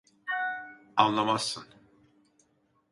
Anlamazsın. 0.97 1.63